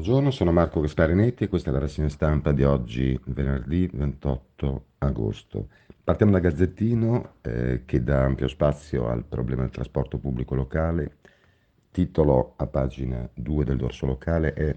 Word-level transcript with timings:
Buongiorno, 0.00 0.30
sono 0.30 0.50
Marco 0.50 0.80
Gasparinetti 0.80 1.44
e 1.44 1.48
questa 1.48 1.68
è 1.68 1.74
la 1.74 1.80
rassegna 1.80 2.08
stampa 2.08 2.52
di 2.52 2.64
oggi, 2.64 3.20
venerdì 3.26 3.86
28 3.92 4.84
agosto. 4.96 5.68
Partiamo 6.02 6.32
dal 6.32 6.40
Gazzettino 6.40 7.34
eh, 7.42 7.82
che 7.84 8.02
dà 8.02 8.24
ampio 8.24 8.48
spazio 8.48 9.08
al 9.08 9.24
problema 9.24 9.60
del 9.60 9.70
trasporto 9.70 10.16
pubblico 10.16 10.54
locale. 10.54 11.18
Titolo 11.90 12.54
a 12.56 12.66
pagina 12.66 13.28
2 13.34 13.64
del 13.66 13.76
dorso 13.76 14.06
locale 14.06 14.54
è 14.54 14.74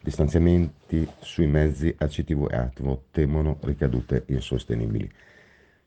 Distanziamenti 0.00 1.04
sui 1.18 1.48
mezzi 1.48 1.92
ACTV 1.98 2.46
e 2.48 2.56
ATVO 2.56 3.06
temono 3.10 3.58
ricadute 3.62 4.26
insostenibili. 4.28 5.10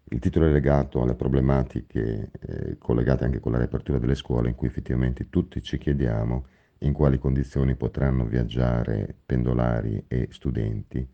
Il 0.10 0.20
titolo 0.20 0.48
è 0.48 0.50
legato 0.50 1.02
alle 1.02 1.16
problematiche 1.16 2.30
eh, 2.42 2.78
collegate 2.78 3.24
anche 3.24 3.40
con 3.40 3.54
la 3.54 3.58
riapertura 3.58 4.00
delle 4.00 4.16
scuole 4.16 4.50
in 4.50 4.56
cui 4.56 4.68
effettivamente 4.68 5.30
tutti 5.30 5.64
ci 5.64 5.78
chiediamo 5.78 6.58
in 6.80 6.94
quali 6.94 7.18
condizioni 7.18 7.76
potranno 7.76 8.26
viaggiare 8.26 9.16
pendolari 9.26 10.04
e 10.08 10.28
studenti, 10.32 11.08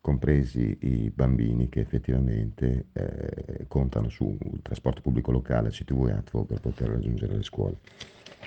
compresi 0.00 0.76
i 0.80 1.12
bambini 1.14 1.68
che 1.68 1.80
effettivamente 1.80 2.86
eh, 2.92 3.66
contano 3.68 4.08
sul 4.08 4.36
trasporto 4.62 5.00
pubblico 5.00 5.30
locale, 5.30 5.70
CTV 5.70 6.08
e 6.08 6.12
ATVO 6.12 6.44
per 6.44 6.60
poter 6.60 6.88
raggiungere 6.88 7.36
le 7.36 7.42
scuole. 7.42 7.76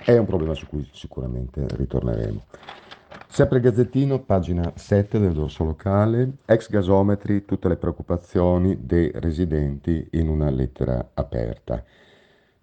È 0.04 0.18
un 0.18 0.26
problema 0.26 0.54
su 0.54 0.68
cui 0.68 0.88
sicuramente 0.92 1.66
ritorneremo. 1.76 2.44
Sempre 3.28 3.58
il 3.58 3.64
Gazzettino, 3.64 4.20
pagina 4.20 4.74
7 4.76 5.20
del 5.20 5.34
dorso 5.34 5.64
locale, 5.64 6.38
ex 6.46 6.70
gasometri, 6.70 7.46
tutte 7.46 7.68
le 7.68 7.76
preoccupazioni 7.76 8.86
dei 8.86 9.12
residenti 9.14 10.08
in 10.12 10.30
una 10.30 10.50
lettera 10.50 11.12
aperta. 11.14 11.84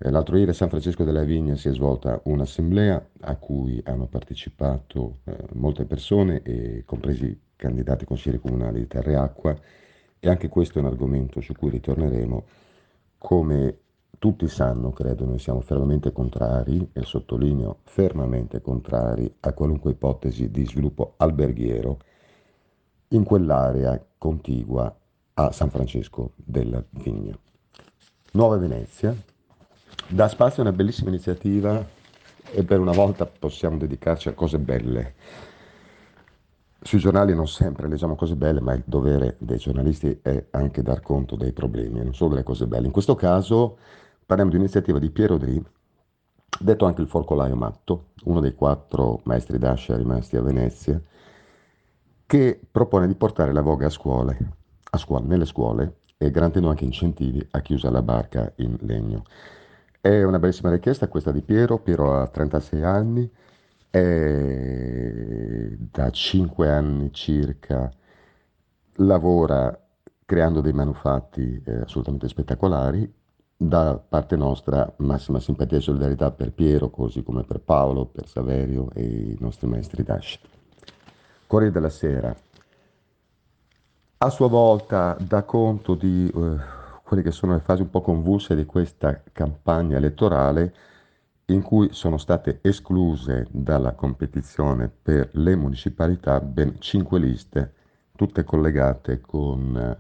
Eh, 0.04 0.10
l'altro 0.10 0.36
ieri 0.36 0.50
a 0.50 0.54
San 0.54 0.68
Francesco 0.68 1.04
della 1.04 1.22
Vigna 1.22 1.54
si 1.54 1.68
è 1.68 1.72
svolta 1.72 2.20
un'assemblea 2.24 3.10
a 3.20 3.36
cui 3.36 3.80
hanno 3.84 4.06
partecipato 4.06 5.18
eh, 5.24 5.36
molte 5.52 5.84
persone, 5.84 6.42
compresi 6.84 7.40
candidati 7.54 8.04
consiglieri 8.04 8.42
comunali 8.42 8.80
di 8.80 8.88
Terre 8.88 9.14
Acqua, 9.14 9.56
e 10.18 10.28
anche 10.28 10.48
questo 10.48 10.78
è 10.78 10.82
un 10.82 10.88
argomento 10.88 11.40
su 11.40 11.52
cui 11.52 11.70
ritorneremo. 11.70 12.44
Come 13.16 13.78
tutti 14.18 14.48
sanno, 14.48 14.90
credo, 14.90 15.24
noi 15.24 15.38
siamo 15.38 15.60
fermamente 15.60 16.10
contrari, 16.10 16.88
e 16.92 17.02
sottolineo 17.02 17.78
fermamente 17.84 18.60
contrari, 18.60 19.32
a 19.38 19.52
qualunque 19.52 19.92
ipotesi 19.92 20.50
di 20.50 20.66
sviluppo 20.66 21.14
alberghiero 21.16 21.98
in 23.08 23.22
quell'area 23.22 24.04
contigua 24.18 24.92
a 25.34 25.52
San 25.52 25.70
Francesco 25.70 26.32
della 26.34 26.82
Vigna. 26.90 27.38
Nuova 28.32 28.56
Venezia, 28.56 29.14
dà 30.12 30.28
spazio 30.28 30.62
a 30.62 30.66
una 30.66 30.76
bellissima 30.76 31.08
iniziativa 31.08 31.82
e 32.50 32.64
per 32.64 32.78
una 32.80 32.92
volta 32.92 33.24
possiamo 33.24 33.78
dedicarci 33.78 34.28
a 34.28 34.34
cose 34.34 34.58
belle. 34.58 35.14
Sui 36.82 36.98
giornali 36.98 37.34
non 37.34 37.48
sempre 37.48 37.88
leggiamo 37.88 38.14
cose 38.14 38.36
belle, 38.36 38.60
ma 38.60 38.74
il 38.74 38.82
dovere 38.84 39.36
dei 39.38 39.56
giornalisti 39.56 40.18
è 40.20 40.46
anche 40.50 40.82
dar 40.82 41.00
conto 41.00 41.36
dei 41.36 41.52
problemi, 41.52 42.02
non 42.02 42.14
solo 42.14 42.30
delle 42.30 42.42
cose 42.42 42.66
belle. 42.66 42.86
In 42.86 42.92
questo 42.92 43.14
caso 43.14 43.78
parliamo 44.26 44.50
di 44.50 44.56
un'iniziativa 44.56 44.98
di 44.98 45.08
Piero 45.10 45.38
Dri, 45.38 45.62
detto 46.58 46.84
anche 46.84 47.00
il 47.00 47.08
forcolaio 47.08 47.56
matto, 47.56 48.08
uno 48.24 48.40
dei 48.40 48.54
quattro 48.54 49.20
maestri 49.24 49.58
d'ascia 49.58 49.96
rimasti 49.96 50.36
a 50.36 50.42
Venezia, 50.42 51.00
che 52.26 52.60
propone 52.70 53.06
di 53.06 53.14
portare 53.14 53.52
la 53.52 53.62
voga 53.62 53.86
a 53.86 53.90
scuole, 53.90 54.38
a 54.90 54.98
scuole 54.98 55.24
nelle 55.26 55.46
scuole 55.46 56.00
e 56.18 56.30
garantendo 56.30 56.68
anche 56.68 56.84
incentivi 56.84 57.46
a 57.52 57.60
chi 57.60 57.74
usa 57.74 57.90
la 57.90 58.02
barca 58.02 58.52
in 58.56 58.76
legno. 58.80 59.24
È 60.04 60.24
una 60.24 60.40
bellissima 60.40 60.68
richiesta 60.68 61.06
questa 61.06 61.30
di 61.30 61.42
Piero, 61.42 61.78
Piero 61.78 62.18
ha 62.18 62.26
36 62.26 62.82
anni, 62.82 63.30
da 65.78 66.10
5 66.10 66.68
anni 66.68 67.12
circa 67.12 67.88
lavora 68.94 69.80
creando 70.24 70.60
dei 70.60 70.72
manufatti 70.72 71.62
eh, 71.64 71.82
assolutamente 71.82 72.26
spettacolari. 72.26 73.14
Da 73.56 73.96
parte 73.96 74.34
nostra 74.34 74.92
massima 74.96 75.38
simpatia 75.38 75.78
e 75.78 75.82
solidarietà 75.82 76.32
per 76.32 76.50
Piero, 76.50 76.90
così 76.90 77.22
come 77.22 77.44
per 77.44 77.60
Paolo, 77.60 78.06
per 78.06 78.26
Saverio 78.26 78.90
e 78.94 79.04
i 79.04 79.36
nostri 79.38 79.68
maestri 79.68 80.02
d'ascia. 80.02 80.40
Corriere 81.46 81.72
della 81.72 81.90
Sera 81.90 82.34
a 84.18 84.30
sua 84.30 84.48
volta 84.48 85.16
dà 85.20 85.44
conto 85.44 85.94
di... 85.94 86.28
Eh, 86.28 86.80
quelle 87.12 87.26
che 87.28 87.36
sono 87.36 87.52
le 87.52 87.60
fasi 87.60 87.82
un 87.82 87.90
po' 87.90 88.00
convulse 88.00 88.56
di 88.56 88.64
questa 88.64 89.22
campagna 89.32 89.98
elettorale 89.98 90.74
in 91.46 91.60
cui 91.60 91.92
sono 91.92 92.16
state 92.16 92.60
escluse 92.62 93.46
dalla 93.50 93.92
competizione 93.92 94.88
per 94.88 95.28
le 95.32 95.54
municipalità 95.54 96.40
ben 96.40 96.80
cinque 96.80 97.18
liste, 97.18 97.74
tutte 98.16 98.44
collegate 98.44 99.20
con 99.20 99.76
eh, 99.76 99.98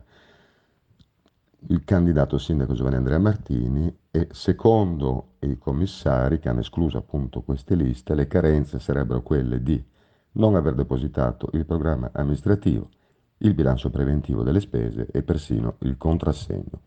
il 1.66 1.84
candidato 1.84 2.38
sindaco 2.38 2.72
Giovanni 2.72 2.96
Andrea 2.96 3.18
Martini 3.18 3.94
e 4.10 4.28
secondo 4.30 5.34
i 5.40 5.58
commissari 5.58 6.38
che 6.38 6.48
hanno 6.48 6.60
escluso 6.60 6.96
appunto 6.96 7.42
queste 7.42 7.74
liste, 7.74 8.14
le 8.14 8.26
carenze 8.26 8.78
sarebbero 8.78 9.20
quelle 9.20 9.62
di 9.62 9.84
non 10.32 10.54
aver 10.54 10.72
depositato 10.72 11.50
il 11.52 11.66
programma 11.66 12.08
amministrativo, 12.14 12.88
il 13.36 13.52
bilancio 13.52 13.90
preventivo 13.90 14.42
delle 14.42 14.60
spese 14.60 15.08
e 15.12 15.22
persino 15.22 15.74
il 15.80 15.98
contrassegno. 15.98 16.80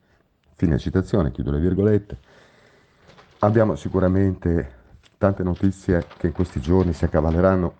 Fine 0.57 0.77
citazione, 0.77 1.31
chiudo 1.31 1.51
le 1.51 1.59
virgolette. 1.59 2.17
Abbiamo 3.39 3.75
sicuramente 3.75 4.83
tante 5.17 5.43
notizie 5.43 6.05
che 6.15 6.27
in 6.27 6.33
questi 6.33 6.61
giorni 6.61 6.93
si 6.93 7.03
accavalleranno 7.03 7.75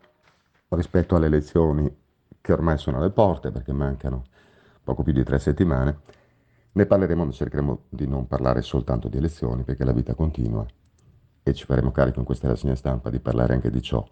rispetto 0.69 1.16
alle 1.16 1.28
elezioni 1.28 1.90
che 2.41 2.52
ormai 2.52 2.78
sono 2.78 2.97
alle 2.97 3.12
porte 3.12 3.52
perché 3.52 3.72
mancano 3.72 4.24
poco 4.84 5.03
più 5.03 5.14
di 5.14 5.24
tre 5.24 5.40
settimane. 5.40 6.00
Ne 6.74 6.85
parleremo, 6.85 7.24
ma 7.24 7.31
cercheremo 7.31 7.84
di 7.88 8.08
non 8.08 8.28
parlare 8.28 8.62
soltanto 8.62 9.08
di 9.08 9.18
elezioni 9.18 9.64
perché 9.64 9.85
la 9.85 9.94
vita 9.94 10.14
continua 10.14 10.66
e 11.44 11.53
ci 11.53 11.64
faremo 11.64 11.91
carico 11.91 12.19
in 12.19 12.25
questa 12.25 12.50
rassegna 12.50 12.75
stampa 12.75 13.09
di 13.09 13.19
parlare 13.19 13.53
anche 13.53 13.69
di 13.69 13.81
ciò 13.81 14.06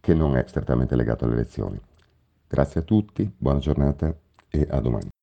che 0.00 0.12
non 0.12 0.36
è 0.36 0.44
strettamente 0.48 0.96
legato 0.96 1.24
alle 1.24 1.34
elezioni. 1.34 1.80
Grazie 2.48 2.80
a 2.80 2.84
tutti, 2.84 3.32
buona 3.36 3.60
giornata 3.60 4.12
e 4.48 4.66
a 4.68 4.80
domani. 4.80 5.15